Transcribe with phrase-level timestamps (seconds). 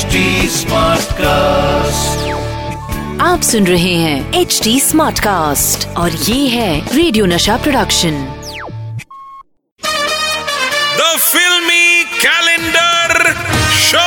[0.00, 0.18] HD
[1.12, 2.28] cast
[3.20, 8.12] आप सुन रहे हैं एच डी स्मार्ट कास्ट और ये है radio Nasha production
[10.98, 13.32] the filmy calendar
[13.80, 14.06] show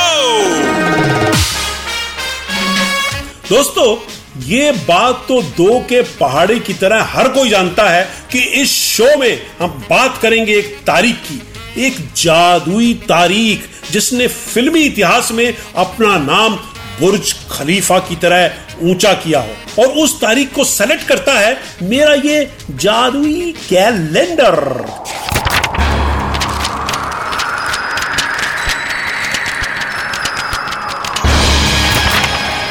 [3.48, 3.96] दोस्तों
[4.44, 9.18] ये बात तो दो के पहाड़ी की तरह हर कोई जानता है कि इस शो
[9.18, 11.42] में हम बात करेंगे एक तारीख की
[11.86, 15.46] एक जादुई तारीख। जिसने फिल्मी इतिहास में
[15.76, 16.54] अपना नाम
[17.00, 22.14] बुर्ज खलीफा की तरह ऊँचा किया हो। और उस तारीख को सेलेक्ट करता है मेरा
[22.24, 22.44] ये
[22.80, 24.54] जादुई कैलेंडर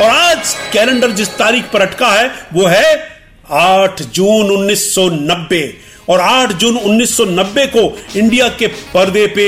[0.02, 2.96] और आज कैलेंडर जिस तारीख पर अटका है, वो है
[3.54, 5.64] 8 जून 1990
[6.10, 7.84] और 8 जून 1990 को
[8.16, 9.46] इंडिया के पर्दे पे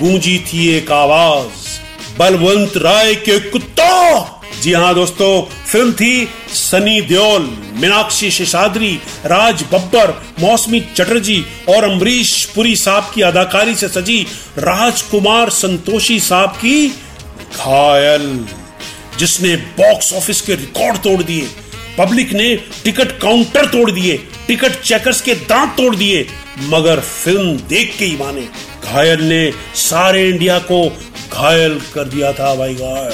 [0.00, 4.30] गूंजी थी एक आवाज़। बलवंत राय के कुत्ता।
[4.62, 7.42] जी हाँ दोस्तों, फ़िल्म थी सनी देओल,
[7.72, 8.92] मीनाक्षी शेषाद्री,
[9.26, 14.20] राज बब्बर, मौसमी चटर्जी और अमरीश पुरी साहब की अदाकारी से सजी
[14.58, 16.86] राजकुमार संतोषी साहब की
[17.56, 18.46] घायल,
[19.18, 21.48] जिसने बॉक्स ऑफ़िस के रिकॉर्ड तोड़ दिए,
[21.98, 26.26] पब्लिक ने टिकट काउंटर तोड़ दिए, टिकट चेकर्स के दांत तोड़ दिए,
[26.60, 28.48] मगर फ़िल्म देख के ही माने।
[28.84, 30.88] घायल ने सारे इंडिया को
[31.32, 33.12] घायल कर दिया था, भाई गॉड।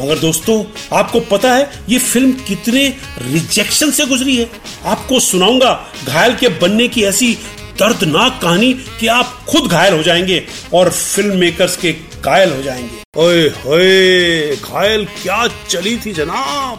[0.00, 0.64] मगर दोस्तों,
[0.98, 4.50] आपको पता है, ये फ़िल्म कितने रिजेक्शन से गुजरी है।
[4.84, 7.38] आपको सुनाऊँगा, घायल के बनने की ऐसी
[7.78, 11.92] दर्दनाक कहानी कि आप खुद घायल हो जाएँगे और फ़िल्म मेकर्स के
[12.24, 16.78] घायल हो जाएँगे। ओए होए, घायल क्या चली थी जनाब?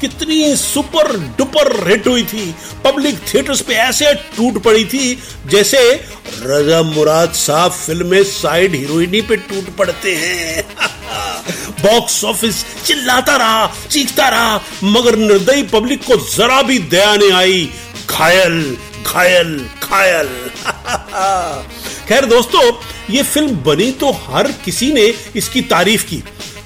[0.00, 5.78] कितनी सुपर डुपर हिट हुई थी। पब्लिक थिएटर्स पे ऐसे टूट पड़ी थी जैसे
[6.42, 10.64] रजा मुराद साहब फ़िल्म में साइड हीरोइनी पे टूट पड़ते हैं।
[11.82, 17.70] बॉक्स ऑफ़िस चिल्लाता रहा, चीखता रहा, मगर निर्दयी पब्लिक को जरा भी दया नहीं आई।
[18.10, 20.28] घायल घायल घायल।
[22.08, 22.72] खैर दोस्तों,
[23.14, 26.22] ये फ़िल्म बनी तो हर किसी ने इसकी तारीफ़ की,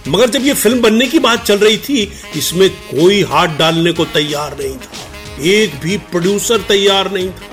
[0.08, 4.04] मगर जब ये फ़िल्म बनने की बात चल रही थी, इसमें कोई हाथ डालने को
[4.04, 7.48] तैयार नहीं था। एक भी प्रोड्यूसर तैयार नहीं था।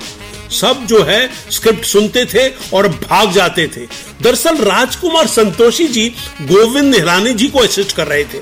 [0.50, 3.86] सब जो है स्क्रिप्ट सुनते थे और भाग जाते थे।
[4.22, 6.08] दरअसल राजकुमार संतोषी जी
[6.42, 8.38] गोविंद निहरानी जी को असिस्ट कर रहे थे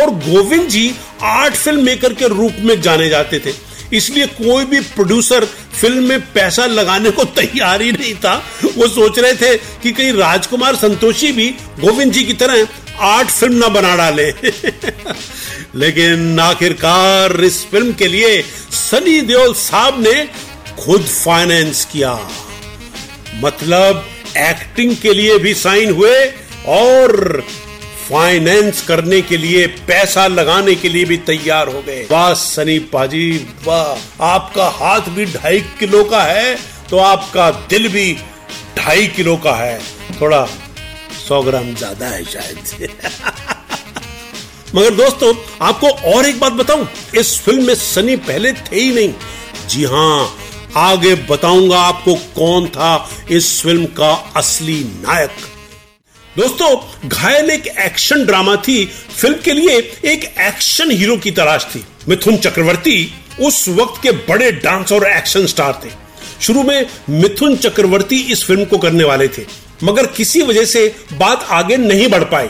[0.00, 3.54] और Govind ji art film maker के रूप में जाने जाते थे।
[3.96, 5.44] इसलिए कोई भी प्रोड्यूसर
[5.80, 8.34] फ़िल्म में पैसा लगाने को तैयार ही नहीं था।
[8.64, 11.48] वो सोच रहे थे कि कहीं राजकुमार संतोषी भी
[11.80, 12.66] गोविंद जी की तरह
[13.00, 14.30] आर्ट फ़िल्म ना बना डाले।
[15.74, 18.42] लेकिन आखिरकार इस फ़िल्म के लिए
[18.72, 20.28] सनी देओल साहब ने
[20.80, 22.12] खुद फाइनेंस किया।
[23.36, 24.04] मतलब
[24.38, 26.24] एक्टिंग के लिए भी साइन हुए
[26.68, 27.42] और
[28.08, 33.30] फाइनेंस करने के लिए, पैसा लगाने के लिए भी तैयार हो गए। वाह, सनी पाजी,
[33.64, 36.54] वाह। आपका हाथ भी ढाई किलो का है
[36.90, 38.12] तो आपका दिल भी
[38.76, 39.78] ढाई किलो का है।
[40.20, 40.44] थोड़ा
[41.28, 42.88] सौ ग्राम ज़्यादा है शायद।
[44.74, 49.12] मगर दोस्तों, आपको और एक बात बताऊँ, इस फ़िल्म में सनी पहले थे ही नहीं।
[49.68, 50.36] जी हाँ
[50.76, 55.30] आगे बताऊँगा आपको कौन था इस फ़िल्म का असली नायक।
[56.36, 61.84] दोस्तों, घायल एक एक्शन ड्रामा थी। फ़िल्म के लिए एक एक्शन हीरो की तलाश थी।
[62.08, 65.90] मिथुन चक्रवर्ती उस वक्त के बड़े डांस और एक्शन स्टार थे।
[66.40, 69.44] शुरू में मिथुन चक्रवर्ती इस फ़िल्म को करने वाले थे।
[69.84, 72.48] मगर किसी वजह से बात आगे नहीं बढ़ पाई।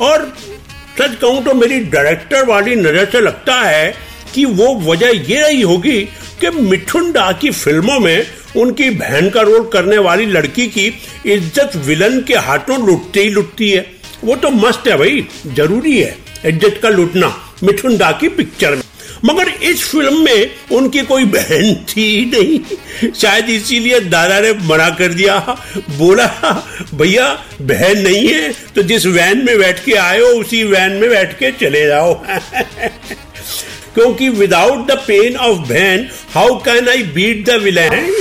[0.00, 0.32] और
[0.98, 3.94] सच कहूँ तो मेरी डायरेक्टर वाली नज़र से लगता है
[4.34, 6.00] कि वो वजह ये रही होगी
[6.40, 10.86] कि मिठुन डा की फ़िल्मों में उनकी बहन का रोल करने वाली लड़की की
[11.26, 13.86] इज़्ज़त विलन के हाथों लुटती ही लुटती है।
[14.24, 18.82] वो तो मस्त है भाई, ज़रूरी है इज़्ज़त का लूटना मिठुन डा की पिक्चर में।
[19.24, 25.12] मगर इस फ़िल्म में उनकी कोई बहन थी नहीं। शायद इसीलिए दादा ने मना कर
[25.14, 25.38] दिया।
[25.98, 26.26] बोला,
[26.94, 27.28] भैया,
[27.62, 31.38] बहन नहीं है तो जिस वैन में बैठ के आए हो, उसी वैन में बैठ
[31.38, 32.14] के चले जाओ।
[33.94, 38.12] क्योंकि without the pain of bahan how can I beat the villain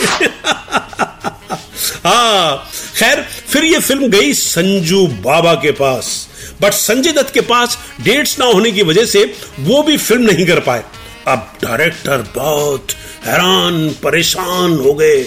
[2.05, 6.27] हाँ खैर, फिर ये फ़िल्म गई संजू बाबा के पास।
[6.61, 9.23] बट संजय दत्त के पास डेट्स ना होने की वजह से
[9.59, 10.83] वो भी फ़िल्म नहीं कर पाए।
[11.27, 12.91] अब डायरेक्टर बहुत
[13.25, 15.21] हैरान, परेशान हो गए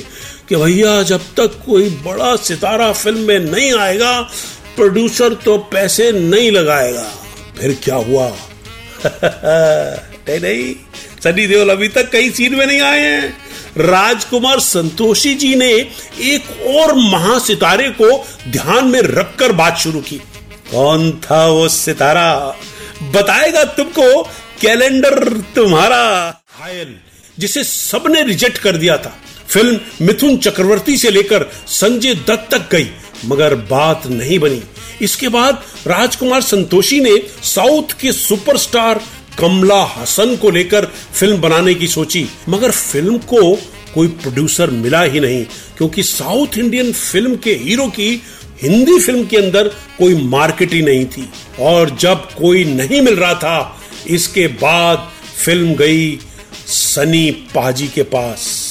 [0.48, 4.20] कि भैया, जब तक कोई बड़ा सितारा फ़िल्म में नहीं आएगा
[4.76, 7.08] प्रोड्यूसर तो पैसे नहीं लगाएगा।
[7.60, 8.30] फिर क्या हुआ?
[10.28, 10.74] नहीं नहीं।
[11.24, 13.36] सनी देओल अभी तक कई सीन में नहीं आए हैं।
[13.76, 15.70] राजकुमार संतोषी जी ने
[16.20, 20.16] एक और महासितारे को ध्यान में रखकर बात शुरू की।
[20.70, 22.56] कौन था वो सितारा?
[23.02, 24.22] बताएगा तुमको
[24.60, 26.96] कैलेंडर तुम्हारा। घायल
[27.38, 29.18] जिसे सबने रिजेक्ट कर दिया था।
[29.48, 32.90] फ़िल्म मिथुन चक्रवर्ती से लेकर संजय दत्त तक गई।
[33.24, 34.62] मगर बात नहीं बनी।
[35.02, 39.00] इसके बाद राजकुमार संतोषी ने साउथ के सुपरस्टार
[39.38, 40.84] कमला हसन को लेकर
[41.14, 43.54] फ़िल्म बनाने की सोची, मगर फ़िल्म को
[43.94, 45.44] कोई प्रोड्यूसर मिला ही नहीं,
[45.78, 48.10] क्योंकि साउथ इंडियन फ़िल्म के हीरो की
[48.62, 49.68] हिंदी फ़िल्म के अंदर
[49.98, 51.28] कोई मार्केट ही नहीं थी।
[51.60, 55.10] और जब कोई नहीं मिल रहा था, इसके बाद
[55.44, 56.18] फ़िल्म गई
[56.66, 58.61] सनी पाजी के पास।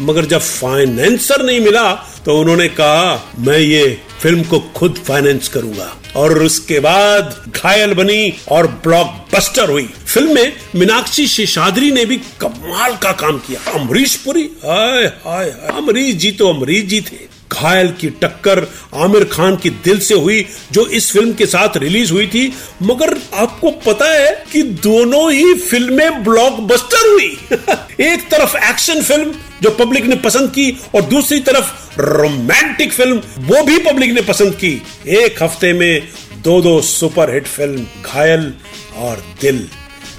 [0.00, 1.92] मगर जब फाइनेंसर नहीं मिला
[2.24, 8.32] तो उन्होंने कहा, मैं ये फ़िल्म को खुद फाइनेंस करूँगा। और उसके बाद घायल बनी
[8.50, 14.42] और ब्लॉकबस्टर हुई। फ़िल्म में मीनाक्षी शेषाद्री ने भी कमाल का काम किया। अमरीश पुरी,
[14.64, 17.27] हाय हाय अमरीश जी तो अमरीश जी थे।
[17.62, 22.12] घायल की टक्कर आमिर खान की दिल से हुई, जो इस फ़िल्म के साथ रिलीज़
[22.12, 22.52] हुई थी।
[22.82, 27.38] मगर आपको पता है कि दोनों ही फ़िल्में ब्लॉकबस्टर हुई।
[28.00, 33.62] एक तरफ़ एक्शन फ़िल्म जो पब्लिक ने पसंद की, और दूसरी तरफ़ रोमांटिक फ़िल्म वो
[33.62, 36.08] भी पब्लिक ने पसंद की। एक हफ़्ते में
[36.38, 38.54] दो दो सुपरहिट फ़िल्म घायल
[38.96, 39.68] और दिल।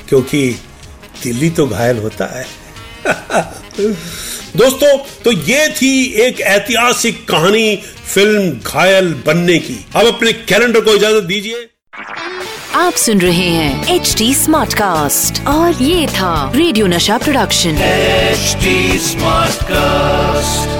[0.09, 0.55] क्योंकि
[1.23, 2.47] दिल्ली तो घायल होता है।
[4.57, 5.91] दोस्तों तो ये थी
[6.21, 7.75] एक ऐतिहासिक कहानी
[8.13, 11.67] फ़िल्म घायल बनने की। अब अपने कैलेंडर को इजाज़त दीजिए।
[12.75, 18.99] आप सुन रहे हैं एच डी स्मार्ट कास्ट और ये था radio Nasha production HD
[18.99, 20.78] smart Smartcast.